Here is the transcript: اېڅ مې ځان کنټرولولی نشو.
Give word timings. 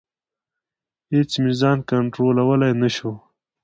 اېڅ 1.13 1.31
مې 1.41 1.53
ځان 1.61 1.77
کنټرولولی 1.89 2.71
نشو. 2.81 3.11